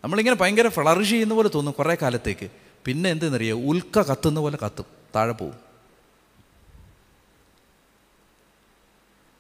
നമ്മളിങ്ങനെ 0.04 0.37
ഭയങ്കര 0.37 0.68
ഫ്ലറിഷ് 0.68 1.11
ചെയ്യുന്ന 1.11 1.35
പോലെ 1.35 1.50
തോന്നും 1.54 1.75
കുറേ 1.78 1.97
കാലത്തേക്ക്. 2.02 2.50
പിന്നെ 2.85 3.11
എന്തെന്നറിയാം? 3.11 3.68
ഉൽക്ക 3.68 4.02
കത്തുന്ന 4.02 4.40
പോലെ 4.40 4.59
കത്തും 4.64 4.85
താഴെ 5.16 5.33
പോവും. 5.33 5.54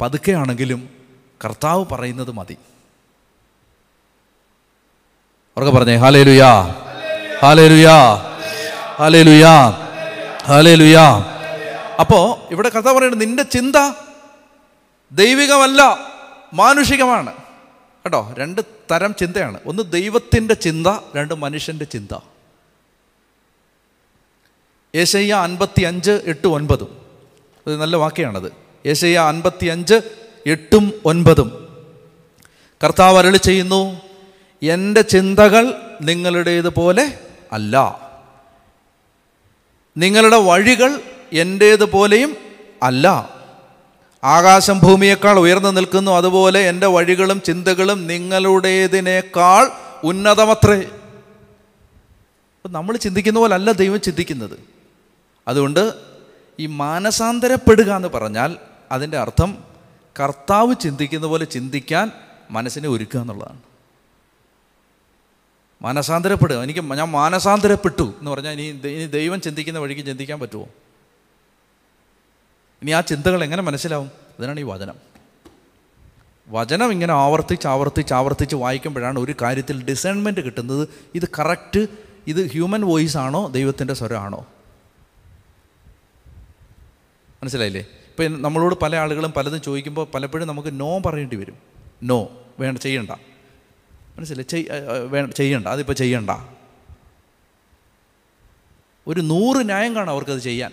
പതുക്കെ 0.00 0.32
ആണെങ്കിലും 0.32 0.88
കർത്താവ് 1.44 1.84
പറയുന്നത് 1.92 2.30
മതി. 2.30 2.56
ഉറക്കെ 5.56 5.72
പറഞ്ഞേ 5.72 5.96
ഹാലേ 5.96 6.22
ലുയാ 6.22 6.62
ഹാലേ 7.42 7.68
ലുയാ 7.68 8.14
ഹാലേ 8.98 9.22
ലുയാ 9.22 9.70
ഹാലേ 10.44 10.74
ലുയാ 10.74 11.35
അപ്പോ 12.00 12.48
ഇവിടെ 12.50 12.68
കഥ 12.68 12.92
പറയുന്നത് 12.92 13.20
നിന്റെ 13.20 13.42
ചിന്ത 13.42 13.92
ദൈവികമല്ല 15.12 15.98
മാനുഷികമാണ്. 16.54 17.32
കേട്ടോ 18.04 18.34
രണ്ട് 18.38 18.60
തരം 18.90 19.14
ചിന്തയാണ്. 19.14 19.60
ഒന്ന് 19.66 19.92
ദൈവത്തിന്റെ 19.92 20.54
ചിന്ത 20.54 20.86
രണ്ട് 21.16 21.34
മനുഷ്യന്റെ 21.34 21.84
ചിന്ത. 21.84 22.18
ഏശയ്യ 24.94 25.34
അൻപത്തി 25.34 25.82
അഞ്ച് 25.82 26.10
എട്ട് 26.10 26.46
ഒൻപതും. 26.46 27.06
അത് 27.66 27.80
നല്ല 27.80 27.96
വാക്കിയാണത് 27.96 28.52
ഏശയ്യ 28.86 29.18
അൻപത്തി 29.18 29.66
അഞ്ച് 29.66 30.00
എട്ടും 30.46 30.92
ഒൻപതും. 31.04 31.66
കർത്താവ് 32.84 33.18
അരളി 33.18 33.36
ചെയ്യുന്നു 33.36 34.00
എന്റെ 34.62 35.02
ചിന്തകൾ 35.02 35.74
നിങ്ങളുടേതുപോലെ 36.00 37.18
അല്ല. 37.52 38.06
നിങ്ങളുടെ 39.96 40.36
വഴികൾ 40.36 41.00
എന്റേതുപോലെയും 41.36 42.36
അല്ല. 42.82 43.36
ആകാശം 44.24 44.78
ഭൂമിയേക്കാൾ 44.78 45.38
ഉയർന്നു 45.38 45.68
നിൽക്കുന്നു. 45.68 46.10
അതുപോലെ 46.10 46.60
എന്റെ 46.60 46.86
വഴികളും 46.86 47.40
ചിന്തകളും 47.40 48.06
നിങ്ങളുടേതിനേക്കാൾ 48.06 49.70
ഉന്നതമത്രേ. 50.04 50.88
നമ്മൾ 52.66 52.96
ചിന്തിക്കുന്ന 52.96 53.38
പോലെ 53.38 53.54
അല്ല 53.54 53.72
ദൈവം 53.72 54.00
ചിന്തിക്കുന്നത്. 54.00 54.58
അതുകൊണ്ട് 55.48 55.92
ഈ 56.60 56.66
മാനസാന്തരപ്പെടുക 56.66 57.92
എന്ന് 57.92 58.08
പറഞ്ഞാൽ 58.08 58.56
അതിന്റെ 58.92 59.18
അർത്ഥം 59.18 59.64
കർത്താവ് 60.20 60.74
ചിന്തിക്കുന്ന 60.80 61.26
പോലെ 61.26 61.44
ചിന്തിക്കാൻ 61.44 62.10
മനസ്സിനെ 62.50 62.88
ഒരുക്കുക 62.88 63.20
എന്നുള്ളതാണ്. 63.20 63.60
മാനസാന്തരപ്പെടുക. 65.82 66.56
എനിക്ക് 66.56 66.80
ഞാൻ 66.80 67.10
മാനസാന്തരപ്പെട്ടു 67.10 68.02
എന്ന് 68.02 68.30
പറഞ്ഞാൽ 68.30 68.52
ഇനി 68.52 68.88
ഇനി 68.88 69.06
ദൈവം 69.06 69.40
ചിന്തിക്കുന്ന 69.40 69.78
വഴിക്ക് 69.78 70.06
ചിന്തിക്കാൻ 70.06 70.40
പറ്റുമോ? 70.40 70.68
ഇനി 72.82 72.90
ആ 72.90 73.00
ചിന്തകൾ 73.00 73.44
എങ്ങനെ 73.44 73.62
മനസ്സിലാവും? 73.62 74.10
അതിനാണ് 74.38 74.60
ഈ 74.60 74.62
വചനം. 74.62 74.96
വചനം 76.48 76.92
ഇങ്ങനെ 76.92 77.12
ആവർത്തിച്ച് 77.12 77.68
ആവർത്തിച്ച് 77.68 78.14
ആവർത്തിച്ച് 78.14 78.56
വായിക്കുമ്പോഴാണ് 78.56 79.18
ഒരു 79.18 79.34
കാര്യത്തിൽ 79.42 79.84
ഡിസൈൻമെന്റ് 79.84 80.40
കിട്ടുന്നത്. 80.40 80.88
ഇത് 81.14 81.28
കറക്റ്റ് 81.38 81.86
ഇത് 82.26 82.50
ഹ്യൂമൻ 82.50 82.80
വോയിസ് 82.80 83.16
ആണോ 83.16 83.46
ദൈവത്തിന്റെ 83.46 83.94
സ്വരമാണോ 83.94 84.46
മനസ്സിലായില്ലേ? 87.42 87.80
ഇപ്പം 87.80 88.42
നമ്മളോട് 88.42 88.74
പല 88.74 88.96
ആളുകളും 88.96 89.32
പലതും 89.32 89.60
ചോദിക്കുമ്പോൾ 89.62 90.06
പലപ്പോഴും 90.14 90.48
നമുക്ക് 90.48 90.80
നോ 90.80 90.98
പറയേണ്ടി 90.98 91.36
വരും. 91.36 91.56
നോ 92.02 92.28
വേണ്ട 92.58 92.78
ചെയ്യണ്ട. 92.78 93.10
മനസ്സിലായി 94.18 94.46
ചെയ് 94.50 94.64
വേണ്ട 95.10 95.32
ചെയ്യണ്ട 95.32 95.66
അതിപ്പോൾ 95.66 95.92
ചെയ്യണ്ട. 95.92 96.30
ഒരു 99.06 99.20
നൂറ് 99.20 99.66
ന്യായം 99.66 99.94
കാണും 99.94 100.10
അവർക്കത് 100.10 100.38
ചെയ്യാൻ. 100.38 100.72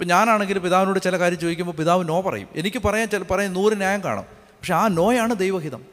ഇപ്പം 0.00 0.08
ഞാനാണെങ്കിൽ 0.08 0.58
പിതാവിനോട് 0.58 0.98
ചില 0.98 1.18
കാര്യം 1.18 1.38
ചോദിക്കുമ്പോൾ 1.38 1.72
പിതാവ് 1.72 2.08
നോ 2.08 2.20
പറയും. 2.20 2.48
എനിക്ക് 2.54 2.82
പറയാൻ 2.82 3.08
ചില 3.08 3.22
പറയാൻ 3.22 3.52
നൂറ് 3.52 3.76
ന്യായം 3.76 4.04
കാണും. 4.04 4.24
പക്ഷെ 4.24 4.74
ആ 4.74 4.88
നോയാണ് 4.88 5.34
ദൈവഹിതം. 5.34 5.84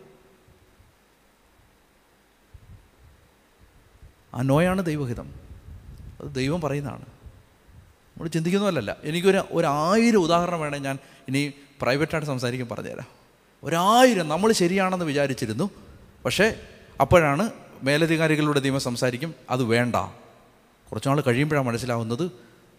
ആ 4.34 4.42
നോയാണ് 4.42 4.86
ദൈവഹിതം. 4.86 5.34
അത് 6.22 6.36
ദൈവം 6.36 6.62
പറയുന്നതാണ്. 6.62 7.02
നമ്മൾ 7.02 8.28
ചിന്തിക്കുന്നതല്ല 8.28 8.98
എനിക്കൊരു 9.04 9.44
ഒരായിരം 9.52 10.18
ഉദാഹരണം 10.18 10.62
വേണേൽ 10.62 10.82
ഞാൻ 10.82 10.98
ഇനി 11.28 11.54
പ്രൈവറ്റായിട്ട് 11.82 12.28
സംസാരിക്കും 12.28 12.68
പറഞ്ഞുതരാം. 12.68 13.08
ഒരായിരം 13.64 14.30
നമ്മൾ 14.30 14.52
ശരിയാണെന്ന് 14.52 15.06
വിചാരിച്ചിരുന്നു. 15.06 15.70
പക്ഷേ 16.26 16.62
അപ്പോഴാണ് 17.02 17.50
മേലധികാരികളുടെ 17.84 18.60
ദൈവം 18.60 18.80
സംസാരിക്കും. 18.80 19.36
അത് 19.50 19.64
വേണ്ട. 19.64 19.96
കുറച്ചുനാൾ 20.90 21.22
കഴിയുമ്പോഴാണ് 21.22 21.68
മനസ്സിലാവുന്നത് 21.68 22.32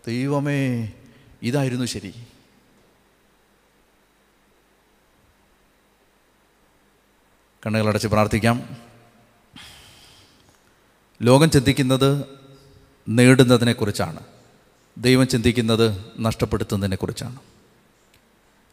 ദൈവമേ 0.07 0.93
ഇതായിരുന്നു 1.43 1.85
ശരി. 1.85 2.15
കണ്ണുകളടച്ച് 7.67 8.09
പ്രാർത്ഥിക്കാം. 8.09 8.77
ലോകം 11.23 11.51
ചിന്തിക്കുന്നത് 11.51 12.25
നേടുന്നതിനെക്കുറിച്ചാണ് 13.09 14.21
ദൈവം 14.99 15.29
ചിന്തിക്കുന്നത് 15.29 16.05
നഷ്ടപ്പെടുത്തുന്നതിനെക്കുറിച്ചാണ് 16.19 17.39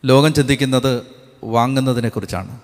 ലോകം 0.05 0.33
ചിന്തിക്കുന്നത് 0.33 1.03
വാങ്ങുന്നതിനെക്കുറിച്ചാണ് 1.43 2.61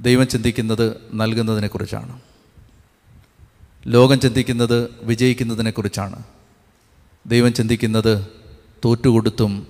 ദൈവം 0.00 0.28
ചിന്തിക്കുന്നത് 0.28 0.96
നൽകുന്നതിനെക്കുറിച്ചാണ് 1.14 2.20
ലോകം 3.86 4.20
ചിന്തിക്കുന്നത് 4.20 4.90
വിജയിക്കുന്നതിനെക്കുറിച്ചാണ് 5.02 6.22
ദൈവം 7.26 7.52
ചിന്തിക്കുന്നത് 7.52 8.37
തോറ്റുകൊടുത്തും 8.84 9.66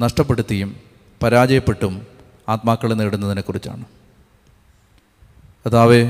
നഷ്ടപ്പെടുത്തിയും 0.00 0.76
പരാജയപ്പെട്ടും 1.22 2.06
ആത്മാക്കളെ 2.48 2.94
നേടുന്നതിനെക്കുറിച്ചാണ് 2.94 3.84
അതാവേ 5.66 6.04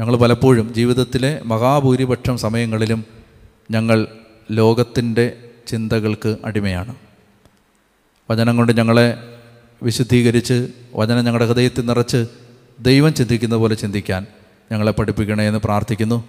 ഞങ്ങൾ 0.00 0.16
പലപ്പോഴും 0.16 0.74
ജീവിതത്തിലെ 0.74 1.40
മഹാഭൂരിപക്ഷം 1.46 2.38
സമയങ്ങളിലും 2.38 3.04
ഞങ്ങൾ 3.70 4.06
ലോകത്തിന്റെ 4.50 5.36
ചിന്തകൾക്ക് 5.66 6.36
അടിമയാണ്. 6.44 6.94
വചനം 8.30 8.56
കൊണ്ട് 8.56 8.76
ഞങ്ങളെ 8.76 9.38
വിശുദ്ധീകരിച്ച് 9.82 10.68
വചനം 10.94 11.24
ഞങ്ങളുടെ 11.24 11.46
ഹൃദയത്തിൽ 11.46 11.86
നിറച്ച് 11.86 12.26
ദൈവം 12.80 13.14
ചിന്തിക്കുന്ന 13.14 13.56
പോലെ 13.56 13.74
ചിന്തിക്കാൻ 13.74 14.26
ഞങ്ങളെ 14.72 14.92
പഠിപ്പിക്കണേ 14.92 15.48
എന്ന് 15.48 15.60
പ്രാർത്ഥിക്കുന്നു. 15.64 16.24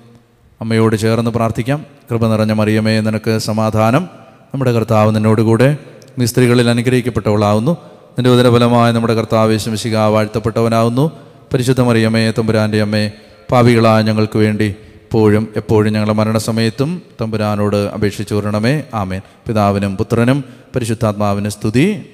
അമ്മയോട് 0.62 0.96
ചേർന്ന് 0.96 1.32
പ്രാർത്ഥിക്കാം. 1.32 1.86
കൃപ 2.12 2.28
നിറഞ്ഞ 2.28 2.52
മറിയമേ 2.52 3.00
നിനക്ക് 3.00 3.38
സമാധാനം. 3.38 4.19
നമ്മുടെ 4.54 4.72
കർത്താവ് 4.72 5.16
നിന്നോടുകൂടെ 5.16 5.78
നീ 6.20 6.26
സ്ത്രീകളിൽ 6.26 6.70
അനുഗ്രഹിക്കപ്പെട്ടവളാവുന്നു. 6.70 7.72
നിന്റെ 8.06 8.30
ഉദരഫലമായ 8.30 8.92
നമ്മുടെ 8.92 9.14
കർത്താവ് 9.14 9.58
ശംശിക 9.58 9.98
വാഴ്ത്തപ്പെട്ടവനാവുന്നു. 9.98 11.12
പരിശുദ്ധ 11.54 11.82
മറിയമേ 11.82 12.32
തമ്പുരാന്റെ 12.32 12.82
അമ്മേ 12.82 13.12
പാവികളായ 13.52 14.02
ഞങ്ങൾക്ക് 14.02 14.38
വേണ്ടി 14.38 14.76
എപ്പോഴും 14.96 15.54
എപ്പോഴും 15.56 15.94
ഞങ്ങളുടെ 15.94 16.14
മരണസമയത്തും 16.14 17.02
തമ്പുരാനോട് 17.22 17.76
അപേക്ഷിച്ചു 17.76 18.36
വരണമേ. 18.36 18.84
ആമേൻ. 18.94 19.22
പിതാവിനും 19.48 19.98
പുത്രനും 19.98 20.44
പരിശുദ്ധാത്മാവിനും 20.76 21.52
സ്തുതി. 21.52 22.06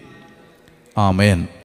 ആമേൻ. 0.98 1.48